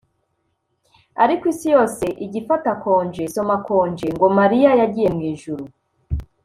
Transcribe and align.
ariko 1.23 1.43
Isi 1.51 1.67
yose 1.75 2.05
ijya 2.23 2.37
ifata 2.41 2.71
conge 2.83 3.23
[soma 3.35 3.57
konje] 3.67 4.07
ngo 4.15 4.27
Mariya 4.39 4.69
yagiye 4.79 5.09
mu 5.15 5.21
ijuru 5.31 5.63